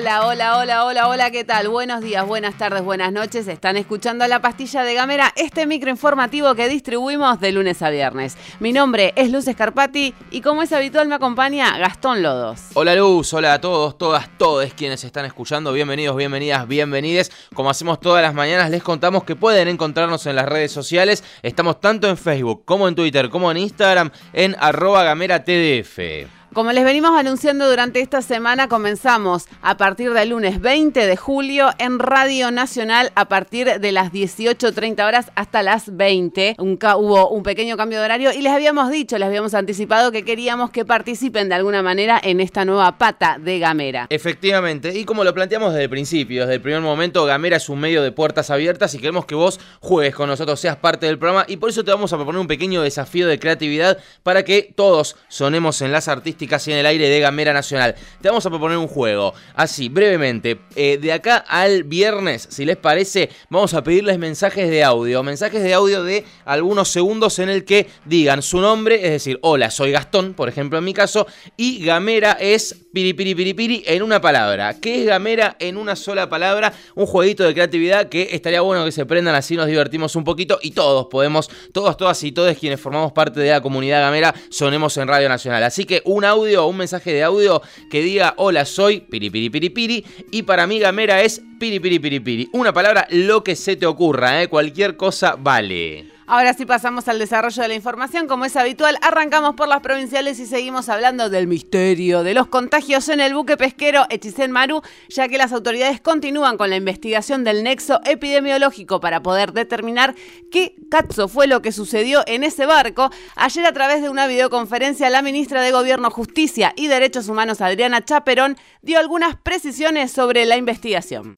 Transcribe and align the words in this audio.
Hola, 0.00 0.26
hola, 0.26 0.56
hola, 0.56 0.84
hola, 0.86 1.08
hola, 1.08 1.30
¿qué 1.30 1.44
tal? 1.44 1.68
Buenos 1.68 2.00
días, 2.00 2.26
buenas 2.26 2.56
tardes, 2.56 2.82
buenas 2.82 3.12
noches. 3.12 3.46
Están 3.48 3.76
escuchando 3.76 4.26
La 4.26 4.40
Pastilla 4.40 4.82
de 4.82 4.94
Gamera, 4.94 5.30
este 5.36 5.66
microinformativo 5.66 6.54
que 6.54 6.70
distribuimos 6.70 7.38
de 7.38 7.52
lunes 7.52 7.82
a 7.82 7.90
viernes. 7.90 8.38
Mi 8.60 8.72
nombre 8.72 9.12
es 9.14 9.30
Luz 9.30 9.46
Escarpati 9.46 10.14
y 10.30 10.40
como 10.40 10.62
es 10.62 10.72
habitual 10.72 11.06
me 11.06 11.16
acompaña 11.16 11.76
Gastón 11.76 12.22
Lodos. 12.22 12.68
Hola 12.72 12.94
Luz, 12.94 13.34
hola 13.34 13.52
a 13.52 13.60
todos, 13.60 13.98
todas, 13.98 14.30
todos 14.38 14.72
quienes 14.72 15.04
están 15.04 15.26
escuchando. 15.26 15.70
Bienvenidos, 15.70 16.16
bienvenidas, 16.16 16.66
bienvenides. 16.66 17.30
Como 17.52 17.68
hacemos 17.68 18.00
todas 18.00 18.22
las 18.22 18.32
mañanas, 18.32 18.70
les 18.70 18.82
contamos 18.82 19.24
que 19.24 19.36
pueden 19.36 19.68
encontrarnos 19.68 20.24
en 20.24 20.34
las 20.34 20.46
redes 20.46 20.72
sociales. 20.72 21.22
Estamos 21.42 21.78
tanto 21.78 22.08
en 22.08 22.16
Facebook 22.16 22.64
como 22.64 22.88
en 22.88 22.94
Twitter 22.94 23.28
como 23.28 23.50
en 23.50 23.58
Instagram 23.58 24.10
en 24.32 24.56
arroba 24.58 25.04
gamera 25.04 25.44
TDF. 25.44 26.39
Como 26.52 26.72
les 26.72 26.82
venimos 26.82 27.16
anunciando 27.16 27.70
durante 27.70 28.00
esta 28.00 28.22
semana, 28.22 28.66
comenzamos 28.66 29.46
a 29.62 29.76
partir 29.76 30.12
del 30.12 30.30
lunes 30.30 30.60
20 30.60 31.06
de 31.06 31.16
julio 31.16 31.68
en 31.78 32.00
Radio 32.00 32.50
Nacional 32.50 33.12
a 33.14 33.28
partir 33.28 33.78
de 33.78 33.92
las 33.92 34.10
18.30 34.10 35.06
horas 35.06 35.30
hasta 35.36 35.62
las 35.62 35.96
20. 35.96 36.56
hubo 36.58 37.28
un 37.28 37.44
pequeño 37.44 37.76
cambio 37.76 38.00
de 38.00 38.04
horario 38.04 38.32
y 38.32 38.42
les 38.42 38.52
habíamos 38.52 38.90
dicho, 38.90 39.16
les 39.16 39.28
habíamos 39.28 39.54
anticipado 39.54 40.10
que 40.10 40.24
queríamos 40.24 40.70
que 40.70 40.84
participen 40.84 41.48
de 41.48 41.54
alguna 41.54 41.84
manera 41.84 42.20
en 42.20 42.40
esta 42.40 42.64
nueva 42.64 42.98
pata 42.98 43.38
de 43.40 43.60
Gamera. 43.60 44.08
Efectivamente, 44.10 44.98
y 44.98 45.04
como 45.04 45.22
lo 45.22 45.32
planteamos 45.32 45.72
desde 45.72 45.84
el 45.84 45.90
principio, 45.90 46.40
desde 46.40 46.54
el 46.54 46.62
primer 46.62 46.80
momento, 46.80 47.24
Gamera 47.26 47.58
es 47.58 47.68
un 47.68 47.78
medio 47.78 48.02
de 48.02 48.10
puertas 48.10 48.50
abiertas 48.50 48.92
y 48.96 48.98
queremos 48.98 49.24
que 49.24 49.36
vos 49.36 49.60
juegues 49.78 50.16
con 50.16 50.28
nosotros, 50.28 50.58
seas 50.58 50.78
parte 50.78 51.06
del 51.06 51.16
programa 51.16 51.44
y 51.46 51.58
por 51.58 51.70
eso 51.70 51.84
te 51.84 51.92
vamos 51.92 52.12
a 52.12 52.16
proponer 52.16 52.40
un 52.40 52.48
pequeño 52.48 52.82
desafío 52.82 53.28
de 53.28 53.38
creatividad 53.38 53.98
para 54.24 54.42
que 54.42 54.72
todos 54.74 55.14
sonemos 55.28 55.80
en 55.80 55.92
las 55.92 56.08
artistas 56.08 56.39
casi 56.46 56.72
en 56.72 56.78
el 56.78 56.86
aire 56.86 57.08
de 57.08 57.20
Gamera 57.20 57.52
Nacional. 57.52 57.94
Te 58.20 58.28
vamos 58.28 58.44
a 58.46 58.50
proponer 58.50 58.78
un 58.78 58.88
juego, 58.88 59.34
así, 59.54 59.88
brevemente. 59.88 60.60
Eh, 60.76 60.98
de 60.98 61.12
acá 61.12 61.36
al 61.36 61.84
viernes, 61.84 62.46
si 62.50 62.64
les 62.64 62.76
parece, 62.76 63.30
vamos 63.48 63.74
a 63.74 63.82
pedirles 63.82 64.18
mensajes 64.18 64.70
de 64.70 64.84
audio. 64.84 65.22
Mensajes 65.22 65.62
de 65.62 65.74
audio 65.74 66.02
de 66.02 66.24
algunos 66.44 66.88
segundos 66.88 67.38
en 67.38 67.48
el 67.48 67.64
que 67.64 67.88
digan 68.04 68.42
su 68.42 68.60
nombre, 68.60 68.96
es 68.96 69.10
decir, 69.10 69.38
hola, 69.42 69.70
soy 69.70 69.92
Gastón, 69.92 70.34
por 70.34 70.48
ejemplo, 70.48 70.78
en 70.78 70.84
mi 70.84 70.94
caso, 70.94 71.26
y 71.56 71.84
Gamera 71.84 72.36
es 72.40 72.86
piripiri 72.92 73.84
en 73.86 74.02
una 74.02 74.20
palabra. 74.20 74.80
¿Qué 74.80 75.00
es 75.00 75.06
Gamera 75.06 75.56
en 75.58 75.76
una 75.76 75.96
sola 75.96 76.28
palabra? 76.28 76.72
Un 76.94 77.06
jueguito 77.06 77.44
de 77.44 77.54
creatividad 77.54 78.08
que 78.08 78.28
estaría 78.32 78.60
bueno 78.60 78.84
que 78.84 78.92
se 78.92 79.06
prendan 79.06 79.34
así, 79.34 79.56
nos 79.56 79.66
divertimos 79.66 80.16
un 80.16 80.24
poquito 80.24 80.58
y 80.62 80.72
todos 80.72 81.06
podemos, 81.06 81.50
todos, 81.72 81.96
todas 81.96 82.22
y 82.24 82.32
todos 82.32 82.56
quienes 82.56 82.80
formamos 82.80 83.12
parte 83.12 83.40
de 83.40 83.50
la 83.50 83.60
comunidad 83.60 84.00
Gamera, 84.00 84.34
sonemos 84.50 84.96
en 84.96 85.08
Radio 85.08 85.28
Nacional. 85.28 85.62
Así 85.62 85.84
que 85.84 86.02
un 86.04 86.24
audio, 86.30 86.66
un 86.66 86.76
mensaje 86.76 87.12
de 87.12 87.22
audio 87.22 87.60
que 87.90 88.02
diga 88.02 88.34
hola, 88.36 88.64
soy 88.64 89.00
piripiri 89.00 90.04
y 90.30 90.42
para 90.42 90.66
mí 90.66 90.78
Gamera 90.78 91.22
es 91.22 91.42
piripiri 91.58 92.48
Una 92.52 92.72
palabra, 92.72 93.06
lo 93.10 93.44
que 93.44 93.56
se 93.56 93.76
te 93.76 93.86
ocurra, 93.86 94.42
¿eh? 94.42 94.48
cualquier 94.48 94.96
cosa 94.96 95.36
vale. 95.38 96.19
Ahora 96.32 96.54
sí 96.54 96.64
pasamos 96.64 97.08
al 97.08 97.18
desarrollo 97.18 97.60
de 97.60 97.66
la 97.66 97.74
información. 97.74 98.28
Como 98.28 98.44
es 98.44 98.54
habitual, 98.54 98.96
arrancamos 99.02 99.56
por 99.56 99.66
las 99.66 99.80
provinciales 99.80 100.38
y 100.38 100.46
seguimos 100.46 100.88
hablando 100.88 101.28
del 101.28 101.48
misterio 101.48 102.22
de 102.22 102.34
los 102.34 102.46
contagios 102.46 103.08
en 103.08 103.18
el 103.18 103.34
buque 103.34 103.56
pesquero 103.56 104.04
Echisen 104.10 104.52
Maru, 104.52 104.80
ya 105.08 105.26
que 105.26 105.38
las 105.38 105.52
autoridades 105.52 106.00
continúan 106.00 106.56
con 106.56 106.70
la 106.70 106.76
investigación 106.76 107.42
del 107.42 107.64
nexo 107.64 107.98
epidemiológico 108.04 109.00
para 109.00 109.24
poder 109.24 109.52
determinar 109.52 110.14
qué 110.52 110.76
cazo 110.88 111.26
fue 111.26 111.48
lo 111.48 111.62
que 111.62 111.72
sucedió 111.72 112.22
en 112.28 112.44
ese 112.44 112.64
barco. 112.64 113.10
Ayer 113.34 113.66
a 113.66 113.72
través 113.72 114.00
de 114.00 114.08
una 114.08 114.28
videoconferencia, 114.28 115.10
la 115.10 115.22
ministra 115.22 115.62
de 115.62 115.72
Gobierno, 115.72 116.12
Justicia 116.12 116.72
y 116.76 116.86
Derechos 116.86 117.28
Humanos, 117.28 117.60
Adriana 117.60 118.04
Chaperón, 118.04 118.56
dio 118.82 119.00
algunas 119.00 119.34
precisiones 119.34 120.12
sobre 120.12 120.46
la 120.46 120.56
investigación. 120.56 121.34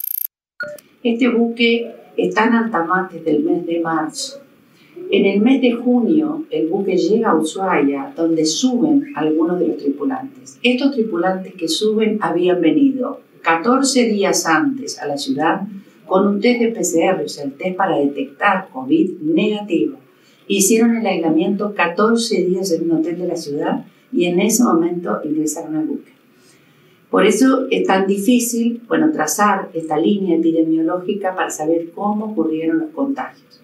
Este 1.03 1.29
buque 1.29 1.97
está 2.19 2.45
en 2.45 2.53
alta 2.53 2.85
mar 2.85 3.09
desde 3.11 3.31
el 3.31 3.43
mes 3.43 3.65
de 3.65 3.81
marzo 3.81 4.42
en 5.13 5.27
el 5.27 5.43
mes 5.43 5.61
de 5.61 5.73
junio, 5.73 6.47
el 6.49 6.69
buque 6.69 6.97
llega 6.97 7.33
a 7.33 7.39
Ushuaia, 7.39 8.15
donde 8.17 8.47
suben 8.47 9.13
algunos 9.15 9.61
de 9.61 9.69
los 9.69 9.77
tripulantes. 9.77 10.59
Estos 10.63 10.93
tripulantes 10.93 11.53
que 11.53 11.69
suben 11.69 12.19
habían 12.23 12.63
venido 12.63 13.21
14 13.43 14.09
días 14.09 14.47
antes 14.47 14.99
a 14.99 15.07
la 15.07 15.19
ciudad 15.19 15.65
con 16.07 16.27
un 16.27 16.41
test 16.41 16.61
de 16.61 16.69
PCR, 16.69 17.23
o 17.23 17.29
sea, 17.29 17.45
el 17.45 17.53
test 17.53 17.77
para 17.77 17.99
detectar 17.99 18.71
COVID 18.73 19.21
negativo. 19.21 19.99
Hicieron 20.49 20.97
el 20.97 21.05
aislamiento 21.05 21.75
14 21.75 22.45
días 22.45 22.73
en 22.73 22.91
un 22.91 23.01
hotel 23.01 23.19
de 23.19 23.27
la 23.27 23.37
ciudad 23.37 23.85
y 24.15 24.25
en 24.25 24.41
ese 24.41 24.65
momento 24.65 25.21
ingresaron 25.25 25.77
al 25.77 25.85
buque. 25.85 26.13
Por 27.11 27.27
eso 27.27 27.67
es 27.71 27.87
tan 27.87 28.07
difícil, 28.07 28.81
bueno, 28.89 29.13
trazar 29.13 29.69
esta 29.75 29.99
línea 29.99 30.39
epidemiológica 30.39 31.35
para 31.35 31.51
saber 31.51 31.91
cómo 31.91 32.33
ocurrieron 32.33 32.79
los 32.79 32.91
contagios. 32.93 33.62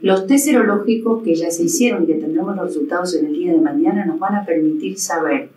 Los 0.00 0.26
test 0.26 0.46
serológicos 0.46 1.22
que 1.22 1.34
ya 1.34 1.50
se 1.50 1.64
hicieron 1.64 2.04
y 2.04 2.06
que 2.06 2.14
tendremos 2.14 2.56
los 2.56 2.66
resultados 2.66 3.14
en 3.14 3.26
el 3.26 3.34
día 3.34 3.52
de 3.52 3.60
mañana 3.60 4.04
nos 4.04 4.18
van 4.18 4.34
a 4.34 4.44
permitir 4.44 4.98
saber 4.98 5.48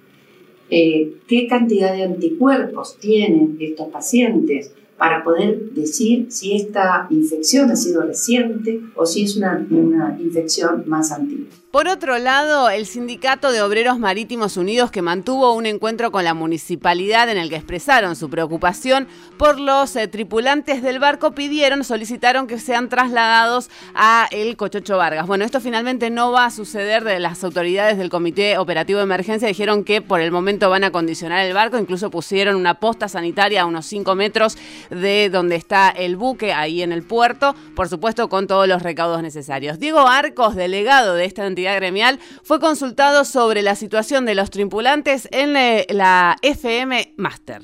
eh, 0.70 1.14
qué 1.28 1.48
cantidad 1.48 1.94
de 1.94 2.04
anticuerpos 2.04 2.98
tienen 3.00 3.58
estos 3.60 3.88
pacientes 3.88 4.72
para 4.98 5.24
poder 5.24 5.72
decir 5.72 6.28
si 6.30 6.56
esta 6.56 7.08
infección 7.10 7.70
ha 7.70 7.76
sido 7.76 8.02
reciente 8.02 8.82
o 8.96 9.06
si 9.06 9.24
es 9.24 9.38
una, 9.38 9.66
una 9.70 10.18
infección 10.20 10.84
más 10.88 11.12
antigua. 11.12 11.48
Por 11.78 11.90
otro 11.90 12.18
lado, 12.18 12.72
el 12.72 12.88
Sindicato 12.88 13.52
de 13.52 13.62
Obreros 13.62 14.00
Marítimos 14.00 14.58
Unidos, 14.58 14.90
que 14.90 15.04
mantuvo 15.04 15.54
un 15.54 15.68
encuentro 15.68 16.12
con 16.12 16.24
la 16.24 16.34
municipalidad 16.34 17.30
en 17.30 17.38
el 17.38 17.50
que 17.50 17.56
expresaron 17.56 18.16
su 18.16 18.32
preocupación 18.32 19.08
por 19.38 19.60
los 19.60 19.96
eh, 19.96 20.08
tripulantes 20.08 20.82
del 20.82 20.98
barco, 20.98 21.34
pidieron, 21.34 21.84
solicitaron 21.84 22.48
que 22.48 22.58
sean 22.58 22.90
trasladados 22.90 23.70
a 23.94 24.28
el 24.32 24.58
Cochocho 24.58 24.98
Vargas. 24.98 25.28
Bueno, 25.28 25.46
esto 25.46 25.62
finalmente 25.62 26.10
no 26.10 26.32
va 26.32 26.46
a 26.46 26.50
suceder. 26.50 27.04
De 27.04 27.20
las 27.20 27.44
autoridades 27.44 28.00
del 28.00 28.10
Comité 28.10 28.58
Operativo 28.58 28.98
de 28.98 29.04
Emergencia 29.04 29.48
dijeron 29.48 29.84
que 29.84 30.02
por 30.02 30.20
el 30.20 30.32
momento 30.32 30.72
van 30.72 30.84
a 30.84 30.90
condicionar 30.90 31.46
el 31.46 31.54
barco, 31.54 31.78
incluso 31.78 32.10
pusieron 32.10 32.56
una 32.56 32.80
posta 32.80 33.08
sanitaria 33.08 33.62
a 33.62 33.66
unos 33.68 33.86
5 33.86 34.16
metros 34.16 34.58
de 34.90 35.30
donde 35.30 35.58
está 35.58 35.90
el 35.90 36.16
buque, 36.16 36.54
ahí 36.54 36.82
en 36.82 36.92
el 36.92 37.04
puerto, 37.04 37.54
por 37.76 37.88
supuesto 37.88 38.30
con 38.30 38.48
todos 38.48 38.68
los 38.68 38.82
recaudos 38.82 39.22
necesarios. 39.22 39.78
Diego 39.78 40.08
Arcos, 40.08 40.56
delegado 40.56 41.14
de 41.14 41.26
esta 41.26 41.46
entidad 41.46 41.67
gremial, 41.76 42.20
fue 42.44 42.60
consultado 42.60 43.26
sobre 43.26 43.62
la 43.62 43.76
situación 43.76 44.26
de 44.26 44.36
los 44.36 44.50
tripulantes 44.50 45.28
en 45.32 45.54
la 45.54 46.36
FM 46.42 47.14
Master. 47.18 47.62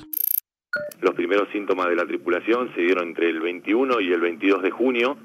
Los 1.02 1.14
primeros 1.14 1.50
síntomas 1.52 1.88
de 1.90 1.96
la 1.96 2.06
tripulación 2.06 2.74
se 2.74 2.82
dieron 2.82 3.10
entre 3.10 3.30
el 3.30 3.40
21 3.40 4.02
y 4.02 4.12
el 4.12 4.22
22 4.22 4.64
de 4.64 4.72
junio 4.72 5.18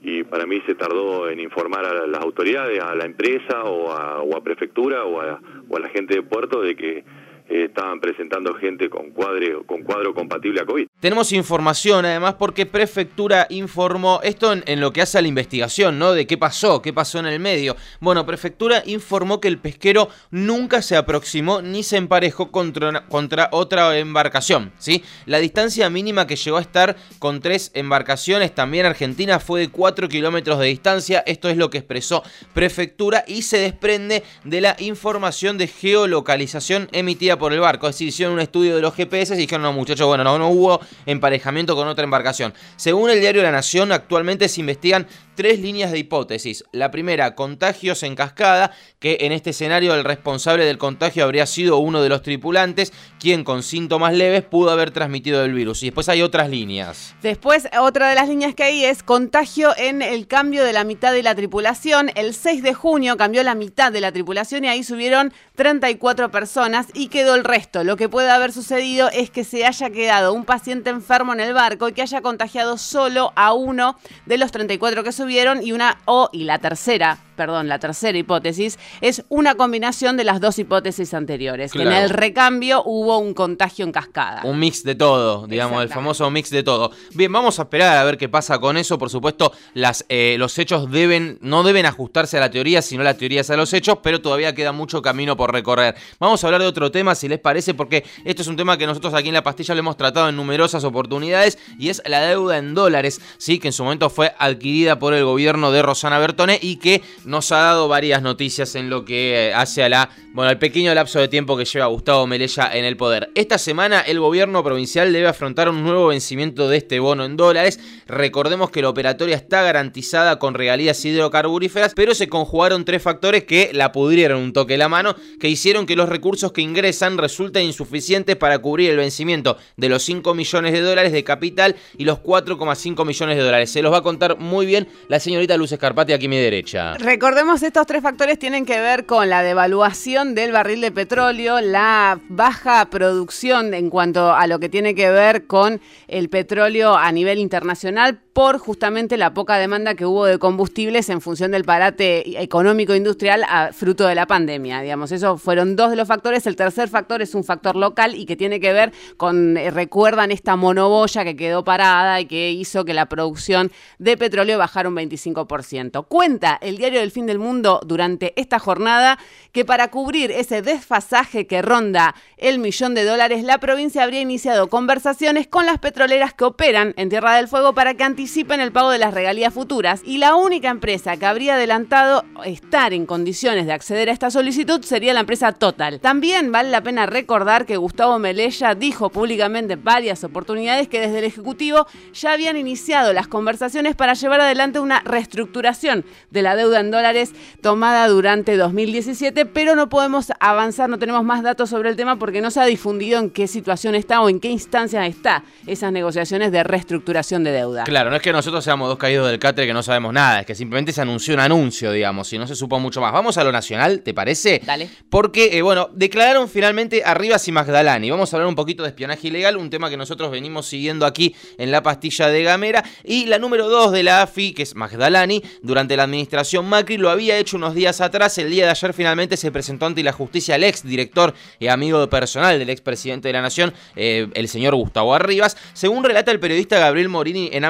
y 0.00 0.24
para 0.24 0.46
mí 0.46 0.60
se 0.66 0.74
tardó 0.74 1.28
en 1.28 1.40
informar 1.40 1.84
a 1.84 2.06
las 2.06 2.20
autoridades, 2.20 2.80
a 2.80 2.94
la 2.94 3.04
empresa 3.04 3.64
o 3.64 3.92
a, 3.92 4.22
o 4.22 4.42
prefectura 4.42 5.04
o 5.04 5.20
a, 5.20 5.40
la 5.78 5.88
gente 5.90 6.14
de 6.14 6.22
puerto 6.22 6.62
de 6.62 6.76
que 6.76 6.98
eh, 6.98 7.04
estaban 7.48 8.00
presentando 8.00 8.54
gente 8.54 8.88
con 8.88 9.10
cuadro 9.10 10.14
compatible 10.14 10.60
a 10.60 10.66
COVID. 10.66 10.87
Tenemos 11.00 11.30
información 11.30 12.04
además 12.06 12.34
porque 12.40 12.66
Prefectura 12.66 13.46
informó 13.50 14.18
esto 14.24 14.52
en, 14.52 14.80
lo 14.80 14.92
que 14.92 15.00
hace 15.00 15.16
a 15.16 15.22
la 15.22 15.28
investigación, 15.28 15.96
¿no? 15.96 16.12
De 16.12 16.26
qué 16.26 16.36
pasó, 16.36 16.82
qué 16.82 16.92
pasó 16.92 17.20
en 17.20 17.26
el 17.26 17.38
medio. 17.38 17.76
Bueno, 18.00 18.26
Prefectura 18.26 18.82
informó 18.84 19.40
que 19.40 19.46
el 19.46 19.58
pesquero 19.58 20.08
nunca 20.32 20.82
se 20.82 20.96
aproximó 20.96 21.62
ni 21.62 21.84
se 21.84 21.98
emparejó 21.98 22.50
contra, 22.50 23.06
contra 23.06 23.48
otra 23.52 23.96
embarcación, 23.96 24.72
¿sí? 24.78 25.04
La 25.24 25.38
distancia 25.38 25.88
mínima 25.88 26.26
que 26.26 26.34
llegó 26.34 26.56
a 26.56 26.62
estar 26.62 26.96
con 27.20 27.40
tres 27.40 27.70
embarcaciones, 27.74 28.52
también 28.52 28.84
Argentina, 28.84 29.38
fue 29.38 29.60
de 29.60 29.68
4 29.68 30.08
kilómetros 30.08 30.58
de 30.58 30.66
distancia. 30.66 31.22
Esto 31.28 31.48
es 31.48 31.56
lo 31.56 31.70
que 31.70 31.78
expresó 31.78 32.24
Prefectura 32.54 33.22
y 33.24 33.42
se 33.42 33.58
desprende 33.58 34.24
de 34.42 34.60
la 34.60 34.74
información 34.80 35.58
de 35.58 35.68
geolocalización 35.68 36.88
emitida 36.90 37.38
por 37.38 37.52
el 37.52 37.60
barco. 37.60 37.86
Es 37.86 37.94
decir, 37.94 38.08
hicieron 38.08 38.34
un 38.34 38.40
estudio 38.40 38.74
de 38.74 38.82
los 38.82 38.96
GPS 38.96 39.36
y 39.36 39.38
dijeron, 39.38 39.62
no 39.62 39.72
muchachos, 39.72 40.08
bueno, 40.08 40.24
no, 40.24 40.36
no 40.40 40.48
hubo 40.48 40.87
emparejamiento 41.06 41.76
con 41.76 41.88
otra 41.88 42.04
embarcación. 42.04 42.54
Según 42.76 43.10
el 43.10 43.20
diario 43.20 43.42
La 43.42 43.50
Nación, 43.50 43.92
actualmente 43.92 44.48
se 44.48 44.60
investigan 44.60 45.06
tres 45.38 45.60
líneas 45.60 45.92
de 45.92 46.00
hipótesis. 46.00 46.64
La 46.72 46.90
primera, 46.90 47.36
contagios 47.36 48.02
en 48.02 48.16
cascada, 48.16 48.72
que 48.98 49.18
en 49.20 49.30
este 49.30 49.50
escenario 49.50 49.94
el 49.94 50.02
responsable 50.02 50.64
del 50.64 50.78
contagio 50.78 51.22
habría 51.22 51.46
sido 51.46 51.78
uno 51.78 52.02
de 52.02 52.08
los 52.08 52.22
tripulantes, 52.22 52.92
quien 53.20 53.44
con 53.44 53.62
síntomas 53.62 54.14
leves 54.14 54.42
pudo 54.42 54.70
haber 54.70 54.90
transmitido 54.90 55.44
el 55.44 55.52
virus. 55.52 55.84
Y 55.84 55.86
después 55.86 56.08
hay 56.08 56.22
otras 56.22 56.50
líneas. 56.50 57.14
Después, 57.22 57.68
otra 57.78 58.08
de 58.08 58.16
las 58.16 58.28
líneas 58.28 58.54
que 58.56 58.64
hay 58.64 58.84
es 58.84 59.04
contagio 59.04 59.70
en 59.76 60.02
el 60.02 60.26
cambio 60.26 60.64
de 60.64 60.72
la 60.72 60.82
mitad 60.82 61.12
de 61.12 61.22
la 61.22 61.36
tripulación. 61.36 62.10
El 62.16 62.34
6 62.34 62.62
de 62.62 62.74
junio 62.74 63.16
cambió 63.16 63.42
la 63.44 63.54
mitad 63.54 63.92
de 63.92 64.00
la 64.00 64.10
tripulación 64.10 64.64
y 64.64 64.68
ahí 64.68 64.82
subieron 64.82 65.32
34 65.54 66.30
personas 66.32 66.86
y 66.94 67.08
quedó 67.08 67.34
el 67.34 67.44
resto. 67.44 67.84
Lo 67.84 67.96
que 67.96 68.08
puede 68.08 68.30
haber 68.30 68.52
sucedido 68.52 69.08
es 69.12 69.30
que 69.30 69.44
se 69.44 69.64
haya 69.64 69.90
quedado 69.90 70.32
un 70.32 70.44
paciente 70.44 70.77
enfermo 70.86 71.32
en 71.32 71.40
el 71.40 71.54
barco 71.54 71.88
y 71.88 71.92
que 71.92 72.02
haya 72.02 72.20
contagiado 72.20 72.78
solo 72.78 73.32
a 73.36 73.52
uno 73.52 73.96
de 74.26 74.38
los 74.38 74.52
34 74.52 75.04
que 75.04 75.12
subieron 75.12 75.62
y 75.62 75.72
una 75.72 75.98
o 76.04 76.30
y 76.32 76.44
la 76.44 76.58
tercera 76.58 77.18
perdón, 77.38 77.68
la 77.68 77.78
tercera 77.78 78.18
hipótesis, 78.18 78.78
es 79.00 79.24
una 79.28 79.54
combinación 79.54 80.16
de 80.16 80.24
las 80.24 80.40
dos 80.40 80.58
hipótesis 80.58 81.14
anteriores. 81.14 81.72
Que 81.72 81.82
en 81.82 81.92
el 81.92 82.10
recambio 82.10 82.82
hubo 82.84 83.16
un 83.18 83.32
contagio 83.32 83.84
en 83.84 83.92
cascada. 83.92 84.42
Un 84.44 84.58
mix 84.58 84.82
de 84.82 84.96
todo, 84.96 85.46
digamos, 85.46 85.80
el 85.80 85.88
famoso 85.88 86.28
mix 86.30 86.50
de 86.50 86.64
todo. 86.64 86.90
Bien, 87.14 87.32
vamos 87.32 87.60
a 87.60 87.62
esperar 87.62 87.96
a 87.96 88.04
ver 88.04 88.18
qué 88.18 88.28
pasa 88.28 88.58
con 88.58 88.76
eso. 88.76 88.98
Por 88.98 89.08
supuesto, 89.08 89.52
las, 89.74 90.04
eh, 90.08 90.34
los 90.36 90.58
hechos 90.58 90.90
deben, 90.90 91.38
no 91.40 91.62
deben 91.62 91.86
ajustarse 91.86 92.36
a 92.38 92.40
la 92.40 92.50
teoría, 92.50 92.82
sino 92.82 93.04
la 93.04 93.14
teoría 93.14 93.42
es 93.42 93.50
a 93.50 93.56
los 93.56 93.72
hechos, 93.72 93.98
pero 94.02 94.20
todavía 94.20 94.54
queda 94.54 94.72
mucho 94.72 95.00
camino 95.00 95.36
por 95.36 95.52
recorrer. 95.52 95.94
Vamos 96.18 96.42
a 96.42 96.48
hablar 96.48 96.60
de 96.60 96.66
otro 96.66 96.90
tema, 96.90 97.14
si 97.14 97.28
les 97.28 97.38
parece, 97.38 97.72
porque 97.72 98.04
esto 98.24 98.42
es 98.42 98.48
un 98.48 98.56
tema 98.56 98.76
que 98.76 98.86
nosotros 98.86 99.14
aquí 99.14 99.28
en 99.28 99.34
La 99.34 99.44
Pastilla 99.44 99.74
lo 99.74 99.80
hemos 99.80 99.96
tratado 99.96 100.28
en 100.28 100.34
numerosas 100.34 100.82
oportunidades 100.82 101.56
y 101.78 101.88
es 101.90 102.02
la 102.04 102.20
deuda 102.20 102.58
en 102.58 102.74
dólares, 102.74 103.20
sí, 103.38 103.60
que 103.60 103.68
en 103.68 103.72
su 103.72 103.84
momento 103.84 104.10
fue 104.10 104.34
adquirida 104.40 104.98
por 104.98 105.14
el 105.14 105.24
gobierno 105.24 105.70
de 105.70 105.82
Rosana 105.82 106.18
Bertone 106.18 106.58
y 106.60 106.76
que 106.76 107.02
nos 107.28 107.52
ha 107.52 107.58
dado 107.58 107.88
varias 107.88 108.22
noticias 108.22 108.74
en 108.74 108.88
lo 108.88 109.04
que 109.04 109.52
hace 109.54 109.84
a 109.84 109.88
la, 109.90 110.10
bueno, 110.32 110.50
al 110.50 110.58
pequeño 110.58 110.94
lapso 110.94 111.20
de 111.20 111.28
tiempo 111.28 111.56
que 111.58 111.66
lleva 111.66 111.86
Gustavo 111.86 112.26
Melella 112.26 112.70
en 112.72 112.86
el 112.86 112.96
poder. 112.96 113.30
Esta 113.34 113.58
semana 113.58 114.00
el 114.00 114.18
gobierno 114.18 114.64
provincial 114.64 115.12
debe 115.12 115.28
afrontar 115.28 115.68
un 115.68 115.84
nuevo 115.84 116.06
vencimiento 116.06 116.68
de 116.68 116.78
este 116.78 117.00
bono 117.00 117.26
en 117.26 117.36
dólares. 117.36 117.78
Recordemos 118.06 118.70
que 118.70 118.80
la 118.80 118.88
operatoria 118.88 119.36
está 119.36 119.62
garantizada 119.62 120.38
con 120.38 120.54
regalías 120.54 121.04
hidrocarburíferas, 121.04 121.92
pero 121.94 122.14
se 122.14 122.28
conjugaron 122.28 122.86
tres 122.86 123.02
factores 123.02 123.44
que 123.44 123.70
la 123.74 123.92
pudrieron 123.92 124.40
un 124.40 124.54
toque 124.54 124.78
la 124.78 124.88
mano, 124.88 125.14
que 125.38 125.50
hicieron 125.50 125.84
que 125.84 125.96
los 125.96 126.08
recursos 126.08 126.52
que 126.52 126.62
ingresan 126.62 127.18
resulten 127.18 127.64
insuficientes 127.64 128.36
para 128.36 128.58
cubrir 128.58 128.90
el 128.90 128.96
vencimiento 128.96 129.58
de 129.76 129.90
los 129.90 130.02
5 130.02 130.34
millones 130.34 130.72
de 130.72 130.80
dólares 130.80 131.12
de 131.12 131.24
capital 131.24 131.76
y 131.98 132.04
los 132.04 132.20
4,5 132.20 133.04
millones 133.04 133.36
de 133.36 133.42
dólares. 133.42 133.70
Se 133.70 133.82
los 133.82 133.92
va 133.92 133.98
a 133.98 134.02
contar 134.02 134.38
muy 134.38 134.64
bien 134.64 134.88
la 135.08 135.20
señorita 135.20 135.58
Luz 135.58 135.72
Escarpati 135.72 136.14
aquí 136.14 136.24
a 136.24 136.28
mi 136.30 136.38
derecha. 136.38 136.96
Recordemos 137.20 137.64
estos 137.64 137.84
tres 137.84 138.00
factores 138.00 138.38
tienen 138.38 138.64
que 138.64 138.78
ver 138.78 139.04
con 139.04 139.28
la 139.28 139.42
devaluación 139.42 140.36
del 140.36 140.52
barril 140.52 140.80
de 140.80 140.92
petróleo, 140.92 141.60
la 141.60 142.20
baja 142.28 142.88
producción 142.90 143.74
en 143.74 143.90
cuanto 143.90 144.32
a 144.32 144.46
lo 144.46 144.60
que 144.60 144.68
tiene 144.68 144.94
que 144.94 145.10
ver 145.10 145.48
con 145.48 145.80
el 146.06 146.28
petróleo 146.28 146.94
a 146.94 147.10
nivel 147.10 147.40
internacional 147.40 148.20
por 148.38 148.58
justamente 148.58 149.16
la 149.16 149.34
poca 149.34 149.58
demanda 149.58 149.96
que 149.96 150.06
hubo 150.06 150.24
de 150.24 150.38
combustibles 150.38 151.08
en 151.08 151.20
función 151.20 151.50
del 151.50 151.64
parate 151.64 152.40
económico 152.40 152.94
industrial 152.94 153.42
a, 153.42 153.72
fruto 153.72 154.06
de 154.06 154.14
la 154.14 154.28
pandemia. 154.28 154.80
Digamos, 154.80 155.10
esos 155.10 155.42
fueron 155.42 155.74
dos 155.74 155.90
de 155.90 155.96
los 155.96 156.06
factores. 156.06 156.46
El 156.46 156.54
tercer 156.54 156.88
factor 156.88 157.20
es 157.20 157.34
un 157.34 157.42
factor 157.42 157.74
local 157.74 158.14
y 158.14 158.26
que 158.26 158.36
tiene 158.36 158.60
que 158.60 158.72
ver 158.72 158.92
con, 159.16 159.56
eh, 159.56 159.72
recuerdan 159.72 160.30
esta 160.30 160.54
monoboya 160.54 161.24
que 161.24 161.34
quedó 161.34 161.64
parada 161.64 162.20
y 162.20 162.26
que 162.26 162.52
hizo 162.52 162.84
que 162.84 162.94
la 162.94 163.06
producción 163.06 163.72
de 163.98 164.16
petróleo 164.16 164.56
bajara 164.56 164.88
un 164.88 164.94
25%. 164.94 166.06
Cuenta 166.06 166.60
el 166.60 166.78
diario 166.78 167.00
del 167.00 167.10
fin 167.10 167.26
del 167.26 167.40
mundo 167.40 167.80
durante 167.84 168.40
esta 168.40 168.60
jornada 168.60 169.18
que 169.50 169.64
para 169.64 169.90
cubrir 169.90 170.30
ese 170.30 170.62
desfasaje 170.62 171.48
que 171.48 171.60
ronda 171.60 172.14
el 172.36 172.60
millón 172.60 172.94
de 172.94 173.02
dólares, 173.02 173.42
la 173.42 173.58
provincia 173.58 174.04
habría 174.04 174.20
iniciado 174.20 174.68
conversaciones 174.68 175.48
con 175.48 175.66
las 175.66 175.80
petroleras 175.80 176.34
que 176.34 176.44
operan 176.44 176.94
en 176.96 177.08
Tierra 177.08 177.34
del 177.34 177.48
Fuego 177.48 177.74
para 177.74 177.94
que 177.94 178.04
anticipen 178.04 178.27
en 178.36 178.60
el 178.60 178.72
pago 178.72 178.90
de 178.90 178.98
las 178.98 179.14
regalías 179.14 179.54
futuras 179.54 180.02
y 180.04 180.18
la 180.18 180.36
única 180.36 180.68
empresa 180.68 181.16
que 181.16 181.26
habría 181.26 181.54
adelantado 181.54 182.24
estar 182.44 182.92
en 182.92 183.06
condiciones 183.06 183.66
de 183.66 183.72
acceder 183.72 184.08
a 184.08 184.12
esta 184.12 184.30
solicitud 184.30 184.82
sería 184.82 185.14
la 185.14 185.20
empresa 185.20 185.52
Total. 185.52 185.98
También 185.98 186.52
vale 186.52 186.70
la 186.70 186.82
pena 186.82 187.06
recordar 187.06 187.64
que 187.64 187.76
Gustavo 187.78 188.18
Melella 188.18 188.74
dijo 188.74 189.08
públicamente 189.10 189.72
en 189.74 189.82
varias 189.82 190.24
oportunidades 190.24 190.88
que 190.88 191.00
desde 191.00 191.18
el 191.18 191.24
Ejecutivo 191.24 191.86
ya 192.12 192.32
habían 192.32 192.56
iniciado 192.56 193.12
las 193.12 193.28
conversaciones 193.28 193.96
para 193.96 194.12
llevar 194.12 194.42
adelante 194.42 194.78
una 194.78 195.00
reestructuración 195.00 196.04
de 196.30 196.42
la 196.42 196.54
deuda 196.54 196.80
en 196.80 196.90
dólares 196.90 197.32
tomada 197.62 198.06
durante 198.08 198.56
2017, 198.56 199.46
pero 199.46 199.74
no 199.74 199.88
podemos 199.88 200.32
avanzar, 200.38 200.90
no 200.90 200.98
tenemos 200.98 201.24
más 201.24 201.42
datos 201.42 201.70
sobre 201.70 201.88
el 201.88 201.96
tema 201.96 202.18
porque 202.18 202.40
no 202.40 202.50
se 202.50 202.60
ha 202.60 202.66
difundido 202.66 203.18
en 203.18 203.30
qué 203.30 203.48
situación 203.48 203.94
está 203.94 204.20
o 204.20 204.28
en 204.28 204.38
qué 204.38 204.48
instancia 204.48 205.06
está 205.06 205.44
esas 205.66 205.92
negociaciones 205.92 206.52
de 206.52 206.62
reestructuración 206.62 207.42
de 207.42 207.52
deuda. 207.52 207.84
Claro, 207.84 208.10
es 208.18 208.22
que 208.22 208.32
nosotros 208.32 208.62
seamos 208.62 208.88
dos 208.88 208.98
caídos 208.98 209.30
del 209.30 209.38
catre 209.38 209.66
que 209.66 209.72
no 209.72 209.82
sabemos 209.82 210.12
nada, 210.12 210.40
es 210.40 210.46
que 210.46 210.54
simplemente 210.54 210.92
se 210.92 211.00
anunció 211.00 211.34
un 211.34 211.40
anuncio, 211.40 211.92
digamos, 211.92 212.32
y 212.32 212.38
no 212.38 212.46
se 212.46 212.54
supo 212.54 212.78
mucho 212.78 213.00
más. 213.00 213.12
Vamos 213.12 213.38
a 213.38 213.44
lo 213.44 213.52
nacional, 213.52 214.02
¿te 214.02 214.12
parece? 214.12 214.60
Dale. 214.64 214.90
Porque, 215.08 215.56
eh, 215.56 215.62
bueno, 215.62 215.88
declararon 215.94 216.48
finalmente 216.48 217.02
Arribas 217.04 217.46
y 217.48 217.52
Magdalani. 217.52 218.10
Vamos 218.10 218.32
a 218.32 218.36
hablar 218.36 218.48
un 218.48 218.54
poquito 218.54 218.82
de 218.82 218.90
espionaje 218.90 219.28
ilegal, 219.28 219.56
un 219.56 219.70
tema 219.70 219.88
que 219.88 219.96
nosotros 219.96 220.30
venimos 220.30 220.66
siguiendo 220.66 221.06
aquí 221.06 221.34
en 221.56 221.70
la 221.70 221.82
pastilla 221.82 222.28
de 222.28 222.42
Gamera. 222.42 222.84
Y 223.04 223.26
la 223.26 223.38
número 223.38 223.68
dos 223.68 223.92
de 223.92 224.02
la 224.02 224.22
AFI, 224.22 224.52
que 224.52 224.62
es 224.64 224.74
Magdalani, 224.74 225.42
durante 225.62 225.96
la 225.96 226.04
administración 226.04 226.68
Macri, 226.68 226.96
lo 226.96 227.10
había 227.10 227.38
hecho 227.38 227.56
unos 227.56 227.74
días 227.74 228.00
atrás. 228.00 228.36
El 228.38 228.50
día 228.50 228.64
de 228.64 228.72
ayer 228.72 228.92
finalmente 228.92 229.36
se 229.36 229.52
presentó 229.52 229.86
ante 229.86 230.02
la 230.02 230.12
justicia 230.12 230.56
el 230.56 230.64
ex 230.64 230.82
director 230.82 231.34
y 231.58 231.68
amigo 231.68 232.08
personal 232.10 232.58
del 232.58 232.68
ex 232.70 232.80
presidente 232.80 233.28
de 233.28 233.32
la 233.32 233.42
Nación, 233.42 233.72
eh, 233.96 234.28
el 234.34 234.48
señor 234.48 234.74
Gustavo 234.74 235.14
Arribas. 235.14 235.56
Según 235.72 236.02
relata 236.02 236.32
el 236.32 236.40
periodista 236.40 236.78
Gabriel 236.78 237.08
Morini 237.08 237.50
en 237.52 237.64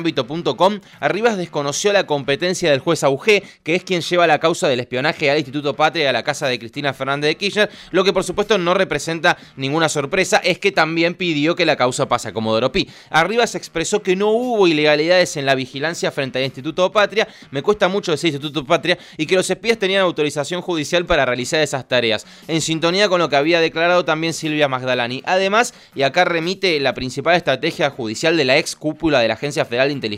Arribas 1.00 1.36
desconoció 1.36 1.92
la 1.92 2.06
competencia 2.06 2.70
del 2.70 2.80
juez 2.80 3.02
Augé, 3.04 3.42
que 3.62 3.74
es 3.74 3.84
quien 3.84 4.00
lleva 4.00 4.26
la 4.26 4.38
causa 4.38 4.68
del 4.68 4.80
espionaje 4.80 5.30
al 5.30 5.38
Instituto 5.38 5.74
Patria 5.74 6.10
a 6.10 6.12
la 6.12 6.22
casa 6.22 6.46
de 6.46 6.58
Cristina 6.58 6.92
Fernández 6.92 7.28
de 7.28 7.36
Kirchner. 7.36 7.70
Lo 7.90 8.04
que 8.04 8.12
por 8.12 8.24
supuesto 8.24 8.58
no 8.58 8.74
representa 8.74 9.36
ninguna 9.56 9.88
sorpresa 9.88 10.38
es 10.38 10.58
que 10.58 10.72
también 10.72 11.14
pidió 11.14 11.54
que 11.54 11.66
la 11.66 11.76
causa 11.76 12.08
pase 12.08 12.28
a 12.28 12.32
Comodoro 12.32 12.72
Pi. 12.72 12.88
Arribas 13.10 13.54
expresó 13.54 14.02
que 14.02 14.16
no 14.16 14.30
hubo 14.30 14.66
ilegalidades 14.66 15.36
en 15.36 15.46
la 15.46 15.54
vigilancia 15.54 16.10
frente 16.10 16.38
al 16.38 16.44
Instituto 16.44 16.90
Patria, 16.92 17.28
me 17.50 17.62
cuesta 17.62 17.88
mucho 17.88 18.12
decir 18.12 18.32
Instituto 18.32 18.64
Patria, 18.64 18.98
y 19.16 19.26
que 19.26 19.36
los 19.36 19.48
espías 19.50 19.78
tenían 19.78 20.02
autorización 20.02 20.60
judicial 20.60 21.06
para 21.06 21.24
realizar 21.24 21.60
esas 21.60 21.88
tareas, 21.88 22.26
en 22.46 22.60
sintonía 22.60 23.08
con 23.08 23.20
lo 23.20 23.28
que 23.28 23.36
había 23.36 23.60
declarado 23.60 24.04
también 24.04 24.34
Silvia 24.34 24.68
Magdalani. 24.68 25.22
Además, 25.26 25.74
y 25.94 26.02
acá 26.02 26.24
remite 26.24 26.78
la 26.80 26.94
principal 26.94 27.36
estrategia 27.36 27.90
judicial 27.90 28.36
de 28.36 28.44
la 28.44 28.58
ex 28.58 28.76
cúpula 28.76 29.20
de 29.20 29.28
la 29.28 29.34
Agencia 29.34 29.64
Federal 29.64 29.88
de 29.88 29.94
Inteligencia, 29.94 30.17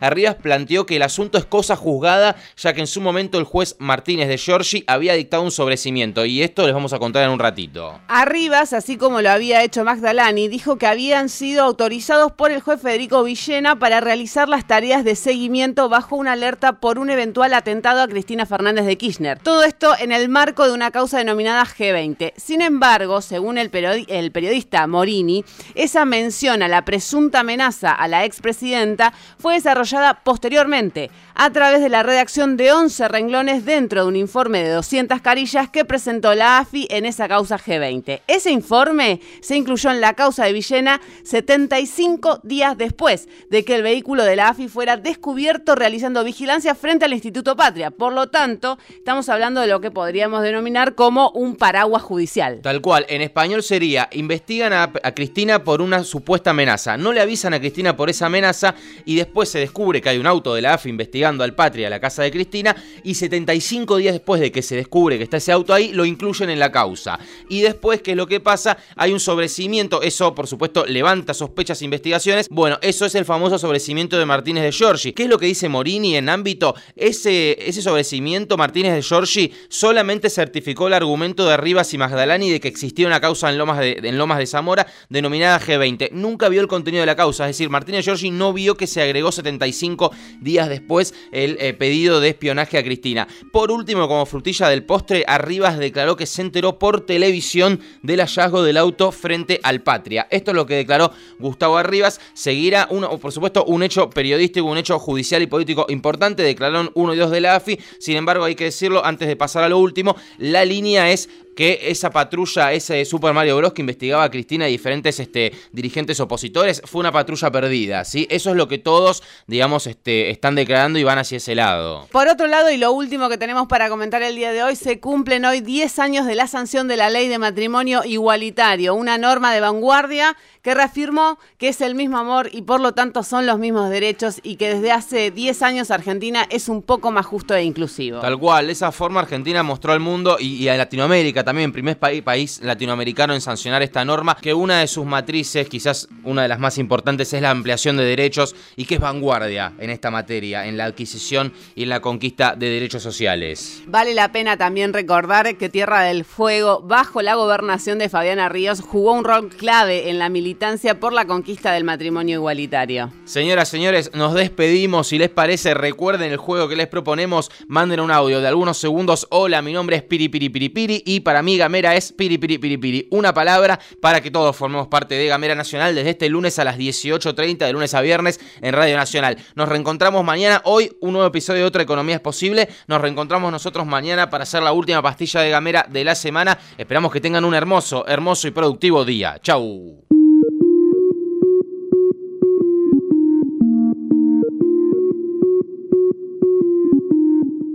Arribas 0.00 0.36
planteó 0.36 0.86
que 0.86 0.96
el 0.96 1.02
asunto 1.02 1.38
es 1.38 1.44
cosa 1.44 1.76
juzgada, 1.76 2.36
ya 2.56 2.72
que 2.72 2.80
en 2.80 2.86
su 2.86 3.00
momento 3.00 3.38
el 3.38 3.44
juez 3.44 3.76
Martínez 3.78 4.28
de 4.28 4.38
Giorgi 4.38 4.84
había 4.86 5.14
dictado 5.14 5.42
un 5.42 5.50
sobrecimiento, 5.50 6.24
y 6.24 6.42
esto 6.42 6.64
les 6.64 6.74
vamos 6.74 6.92
a 6.92 6.98
contar 6.98 7.24
en 7.24 7.30
un 7.30 7.38
ratito. 7.38 8.00
Arribas, 8.08 8.72
así 8.72 8.96
como 8.96 9.20
lo 9.20 9.30
había 9.30 9.62
hecho 9.62 9.84
Magdalani, 9.84 10.48
dijo 10.48 10.78
que 10.78 10.86
habían 10.86 11.28
sido 11.28 11.62
autorizados 11.62 12.32
por 12.32 12.50
el 12.50 12.60
juez 12.60 12.80
Federico 12.80 13.22
Villena 13.22 13.78
para 13.78 14.00
realizar 14.00 14.48
las 14.48 14.66
tareas 14.66 15.04
de 15.04 15.16
seguimiento 15.16 15.88
bajo 15.88 16.16
una 16.16 16.32
alerta 16.32 16.80
por 16.80 16.98
un 16.98 17.10
eventual 17.10 17.54
atentado 17.54 18.02
a 18.02 18.08
Cristina 18.08 18.46
Fernández 18.46 18.86
de 18.86 18.96
Kirchner. 18.96 19.38
Todo 19.38 19.64
esto 19.64 19.94
en 19.98 20.12
el 20.12 20.28
marco 20.28 20.66
de 20.66 20.72
una 20.72 20.90
causa 20.90 21.18
denominada 21.18 21.64
G20. 21.64 22.32
Sin 22.36 22.60
embargo, 22.60 23.20
según 23.20 23.58
el, 23.58 23.70
el 24.08 24.32
periodista 24.32 24.86
Morini, 24.86 25.44
esa 25.74 26.04
mención 26.04 26.62
a 26.62 26.68
la 26.68 26.84
presunta 26.84 27.40
amenaza 27.40 27.92
a 27.92 28.08
la 28.08 28.24
expresidenta 28.24 29.12
fue 29.38 29.54
desarrollada 29.54 30.22
posteriormente 30.22 31.10
a 31.34 31.50
través 31.50 31.80
de 31.80 31.88
la 31.88 32.02
redacción 32.02 32.56
de 32.56 32.72
11 32.72 33.08
renglones 33.08 33.64
dentro 33.64 34.02
de 34.02 34.08
un 34.08 34.16
informe 34.16 34.62
de 34.62 34.70
200 34.70 35.20
carillas 35.20 35.68
que 35.68 35.84
presentó 35.84 36.34
la 36.34 36.58
AFI 36.58 36.86
en 36.90 37.06
esa 37.06 37.28
causa 37.28 37.58
G20. 37.58 38.20
Ese 38.26 38.50
informe 38.50 39.20
se 39.40 39.56
incluyó 39.56 39.90
en 39.90 40.00
la 40.00 40.14
causa 40.14 40.44
de 40.44 40.52
Villena 40.52 41.00
75 41.24 42.40
días 42.42 42.78
después 42.78 43.28
de 43.50 43.64
que 43.64 43.74
el 43.74 43.82
vehículo 43.82 44.24
de 44.24 44.36
la 44.36 44.48
AFI 44.48 44.68
fuera 44.68 44.96
descubierto 44.96 45.74
realizando 45.74 46.24
vigilancia 46.24 46.74
frente 46.74 47.04
al 47.04 47.12
Instituto 47.12 47.56
Patria. 47.56 47.90
Por 47.90 48.12
lo 48.12 48.28
tanto, 48.28 48.78
estamos 48.96 49.28
hablando 49.28 49.60
de 49.60 49.66
lo 49.66 49.80
que 49.80 49.90
podríamos 49.90 50.42
denominar 50.42 50.94
como 50.94 51.30
un 51.30 51.56
paraguas 51.56 52.02
judicial. 52.02 52.60
Tal 52.62 52.80
cual, 52.80 53.06
en 53.08 53.22
español 53.22 53.62
sería, 53.62 54.08
investigan 54.12 54.72
a, 54.72 54.92
a 55.02 55.14
Cristina 55.14 55.64
por 55.64 55.80
una 55.80 56.04
supuesta 56.04 56.50
amenaza, 56.50 56.96
no 56.96 57.12
le 57.12 57.20
avisan 57.20 57.54
a 57.54 57.60
Cristina 57.60 57.96
por 57.96 58.10
esa 58.10 58.26
amenaza 58.26 58.74
y 59.04 59.13
después 59.16 59.48
se 59.48 59.58
descubre 59.58 60.00
que 60.00 60.08
hay 60.08 60.18
un 60.18 60.26
auto 60.26 60.54
de 60.54 60.62
la 60.62 60.74
AFI 60.74 60.90
investigando 60.90 61.44
al 61.44 61.54
Patria 61.54 61.90
la 61.90 62.00
casa 62.00 62.22
de 62.22 62.30
Cristina 62.30 62.74
y 63.02 63.14
75 63.14 63.96
días 63.96 64.14
después 64.14 64.40
de 64.40 64.50
que 64.50 64.62
se 64.62 64.76
descubre 64.76 65.18
que 65.18 65.24
está 65.24 65.36
ese 65.36 65.52
auto 65.52 65.74
ahí, 65.74 65.92
lo 65.92 66.04
incluyen 66.04 66.50
en 66.50 66.58
la 66.58 66.72
causa. 66.72 67.18
Y 67.48 67.60
después, 67.60 68.02
¿qué 68.02 68.12
es 68.12 68.16
lo 68.16 68.26
que 68.26 68.40
pasa? 68.40 68.78
Hay 68.96 69.12
un 69.12 69.20
sobrecimiento, 69.20 70.02
eso 70.02 70.34
por 70.34 70.46
supuesto 70.46 70.84
levanta 70.86 71.34
sospechas 71.34 71.80
e 71.80 71.84
investigaciones. 71.84 72.48
Bueno, 72.50 72.78
eso 72.82 73.06
es 73.06 73.14
el 73.14 73.24
famoso 73.24 73.58
sobrecimiento 73.58 74.18
de 74.18 74.26
Martínez 74.26 74.64
de 74.64 74.72
Giorgi. 74.72 75.12
¿Qué 75.12 75.24
es 75.24 75.28
lo 75.28 75.38
que 75.38 75.46
dice 75.46 75.68
Morini 75.68 76.16
en 76.16 76.28
ámbito? 76.28 76.74
Ese, 76.96 77.56
ese 77.68 77.82
sobrecimiento 77.82 78.56
Martínez 78.56 78.94
de 78.94 79.02
Giorgi 79.02 79.52
solamente 79.68 80.30
certificó 80.30 80.86
el 80.86 80.94
argumento 80.94 81.46
de 81.46 81.56
Rivas 81.56 81.92
y 81.94 81.98
Magdalani 81.98 82.50
de 82.50 82.60
que 82.60 82.68
existía 82.68 83.06
una 83.06 83.20
causa 83.20 83.50
en 83.50 83.58
Lomas 83.58 83.78
de, 83.78 84.00
en 84.02 84.18
Lomas 84.18 84.38
de 84.38 84.46
Zamora 84.46 84.86
denominada 85.08 85.60
G20. 85.60 86.10
Nunca 86.12 86.48
vio 86.48 86.60
el 86.60 86.68
contenido 86.68 87.02
de 87.02 87.06
la 87.06 87.16
causa, 87.16 87.44
es 87.44 87.56
decir, 87.56 87.70
Martínez 87.70 88.00
de 88.00 88.02
Giorgi 88.04 88.30
no 88.30 88.52
vio 88.52 88.76
que 88.76 88.86
se 88.86 89.00
agregó 89.04 89.32
75 89.32 90.12
días 90.40 90.68
después 90.68 91.14
el 91.32 91.56
eh, 91.60 91.74
pedido 91.74 92.20
de 92.20 92.30
espionaje 92.30 92.78
a 92.78 92.82
Cristina. 92.82 93.28
Por 93.52 93.70
último, 93.70 94.08
como 94.08 94.26
frutilla 94.26 94.68
del 94.68 94.84
postre, 94.84 95.24
Arribas 95.26 95.78
declaró 95.78 96.16
que 96.16 96.26
se 96.26 96.42
enteró 96.42 96.78
por 96.78 97.02
televisión 97.02 97.80
del 98.02 98.20
hallazgo 98.20 98.62
del 98.62 98.76
auto 98.76 99.12
frente 99.12 99.60
al 99.62 99.82
Patria. 99.82 100.26
Esto 100.30 100.50
es 100.50 100.56
lo 100.56 100.66
que 100.66 100.74
declaró 100.74 101.12
Gustavo 101.38 101.76
Arribas. 101.76 102.20
Seguirá, 102.34 102.88
uno, 102.90 103.18
por 103.18 103.32
supuesto, 103.32 103.64
un 103.64 103.82
hecho 103.82 104.10
periodístico, 104.10 104.66
un 104.66 104.78
hecho 104.78 104.98
judicial 104.98 105.42
y 105.42 105.46
político 105.46 105.86
importante. 105.88 106.42
Declararon 106.42 106.90
uno 106.94 107.14
y 107.14 107.16
dos 107.16 107.30
de 107.30 107.40
la 107.40 107.56
AFI. 107.56 107.78
Sin 107.98 108.16
embargo, 108.16 108.44
hay 108.44 108.54
que 108.54 108.64
decirlo, 108.64 109.04
antes 109.04 109.28
de 109.28 109.36
pasar 109.36 109.64
a 109.64 109.68
lo 109.68 109.78
último, 109.78 110.16
la 110.38 110.64
línea 110.64 111.10
es 111.10 111.28
que 111.54 111.80
esa 111.84 112.10
patrulla, 112.10 112.72
ese 112.72 113.04
Super 113.04 113.32
Mario 113.32 113.56
Bros. 113.56 113.72
que 113.72 113.82
investigaba 113.82 114.24
a 114.24 114.30
Cristina 114.30 114.68
y 114.68 114.72
diferentes 114.72 115.20
este, 115.20 115.52
dirigentes 115.72 116.20
opositores, 116.20 116.82
fue 116.84 117.00
una 117.00 117.12
patrulla 117.12 117.50
perdida, 117.50 118.04
¿sí? 118.04 118.26
Eso 118.30 118.50
es 118.50 118.56
lo 118.56 118.68
que 118.68 118.78
todos, 118.78 119.22
digamos, 119.46 119.86
este, 119.86 120.30
están 120.30 120.54
declarando 120.54 120.98
y 120.98 121.04
van 121.04 121.18
hacia 121.18 121.36
ese 121.36 121.54
lado. 121.54 122.06
Por 122.10 122.28
otro 122.28 122.46
lado, 122.46 122.70
y 122.70 122.76
lo 122.76 122.92
último 122.92 123.28
que 123.28 123.38
tenemos 123.38 123.66
para 123.68 123.88
comentar 123.88 124.22
el 124.22 124.36
día 124.36 124.52
de 124.52 124.62
hoy, 124.62 124.76
se 124.76 125.00
cumplen 125.00 125.44
hoy 125.44 125.60
10 125.60 125.98
años 125.98 126.26
de 126.26 126.34
la 126.34 126.46
sanción 126.46 126.88
de 126.88 126.96
la 126.96 127.10
ley 127.10 127.28
de 127.28 127.38
matrimonio 127.38 128.02
igualitario, 128.04 128.94
una 128.94 129.18
norma 129.18 129.52
de 129.52 129.60
vanguardia 129.60 130.36
que 130.64 130.74
reafirmó 130.74 131.38
que 131.58 131.68
es 131.68 131.82
el 131.82 131.94
mismo 131.94 132.16
amor 132.16 132.48
y 132.50 132.62
por 132.62 132.80
lo 132.80 132.92
tanto 132.92 133.22
son 133.22 133.44
los 133.44 133.58
mismos 133.58 133.90
derechos 133.90 134.40
y 134.42 134.56
que 134.56 134.74
desde 134.74 134.92
hace 134.92 135.30
10 135.30 135.62
años 135.62 135.90
Argentina 135.90 136.46
es 136.48 136.70
un 136.70 136.80
poco 136.80 137.12
más 137.12 137.26
justo 137.26 137.54
e 137.54 137.62
inclusivo. 137.62 138.20
Tal 138.20 138.38
cual, 138.38 138.66
de 138.66 138.72
esa 138.72 138.90
forma 138.90 139.20
Argentina 139.20 139.62
mostró 139.62 139.92
al 139.92 140.00
mundo 140.00 140.38
y, 140.40 140.54
y 140.54 140.68
a 140.68 140.76
Latinoamérica 140.78 141.44
también, 141.44 141.70
primer 141.70 141.98
país 141.98 142.60
latinoamericano 142.62 143.34
en 143.34 143.42
sancionar 143.42 143.82
esta 143.82 144.06
norma, 144.06 144.38
que 144.40 144.54
una 144.54 144.80
de 144.80 144.86
sus 144.86 145.04
matrices, 145.04 145.68
quizás 145.68 146.08
una 146.24 146.42
de 146.42 146.48
las 146.48 146.58
más 146.58 146.78
importantes, 146.78 147.30
es 147.34 147.42
la 147.42 147.50
ampliación 147.50 147.98
de 147.98 148.04
derechos 148.04 148.56
y 148.74 148.86
que 148.86 148.94
es 148.94 149.00
vanguardia 149.00 149.74
en 149.78 149.90
esta 149.90 150.10
materia, 150.10 150.66
en 150.66 150.78
la 150.78 150.86
adquisición 150.86 151.52
y 151.74 151.82
en 151.82 151.90
la 151.90 152.00
conquista 152.00 152.56
de 152.56 152.70
derechos 152.70 153.02
sociales. 153.02 153.82
Vale 153.86 154.14
la 154.14 154.32
pena 154.32 154.56
también 154.56 154.94
recordar 154.94 155.58
que 155.58 155.68
Tierra 155.68 156.00
del 156.04 156.24
Fuego, 156.24 156.80
bajo 156.80 157.20
la 157.20 157.34
gobernación 157.34 157.98
de 157.98 158.08
Fabiana 158.08 158.48
Ríos, 158.48 158.80
jugó 158.80 159.12
un 159.12 159.24
rol 159.24 159.50
clave 159.50 160.08
en 160.08 160.18
la 160.18 160.30
militancia 160.30 160.53
por 161.00 161.12
la 161.12 161.26
conquista 161.26 161.72
del 161.72 161.84
matrimonio 161.84 162.36
igualitario. 162.36 163.12
Señoras, 163.24 163.68
señores, 163.68 164.10
nos 164.14 164.34
despedimos. 164.34 165.08
Si 165.08 165.18
les 165.18 165.28
parece, 165.28 165.74
recuerden 165.74 166.30
el 166.30 166.36
juego 166.36 166.68
que 166.68 166.76
les 166.76 166.86
proponemos. 166.86 167.50
Manden 167.68 168.00
un 168.00 168.10
audio 168.10 168.40
de 168.40 168.48
algunos 168.48 168.78
segundos. 168.78 169.26
Hola, 169.30 169.62
mi 169.62 169.72
nombre 169.72 169.96
es 169.96 170.02
Piri 170.02 170.28
Piri 170.28 170.48
Piri 170.48 170.68
Piri 170.68 171.02
y 171.04 171.20
para 171.20 171.42
mí 171.42 171.56
Gamera 171.56 171.94
es 171.96 172.12
Piri 172.12 172.38
Piri 172.38 172.58
Piri 172.58 172.78
Piri. 172.78 173.08
Una 173.10 173.34
palabra 173.34 173.78
para 174.00 174.20
que 174.20 174.30
todos 174.30 174.56
formemos 174.56 174.88
parte 174.88 175.14
de 175.14 175.26
Gamera 175.26 175.54
Nacional 175.54 175.94
desde 175.94 176.10
este 176.10 176.28
lunes 176.28 176.58
a 176.58 176.64
las 176.64 176.78
18.30, 176.78 177.58
de 177.58 177.72
lunes 177.72 177.94
a 177.94 178.00
viernes 178.00 178.40
en 178.60 178.72
Radio 178.72 178.96
Nacional. 178.96 179.36
Nos 179.54 179.68
reencontramos 179.68 180.24
mañana. 180.24 180.62
Hoy 180.64 180.96
un 181.00 181.12
nuevo 181.12 181.28
episodio 181.28 181.60
de 181.60 181.66
Otra 181.66 181.82
Economía 181.82 182.16
es 182.16 182.20
Posible. 182.20 182.68
Nos 182.86 183.00
reencontramos 183.00 183.50
nosotros 183.50 183.86
mañana 183.86 184.30
para 184.30 184.44
hacer 184.44 184.62
la 184.62 184.72
última 184.72 185.02
pastilla 185.02 185.40
de 185.40 185.50
Gamera 185.50 185.86
de 185.90 186.04
la 186.04 186.14
semana. 186.14 186.58
Esperamos 186.78 187.12
que 187.12 187.20
tengan 187.20 187.44
un 187.44 187.54
hermoso, 187.54 188.06
hermoso 188.06 188.48
y 188.48 188.52
productivo 188.52 189.04
día. 189.04 189.38
Chau. 189.42 190.13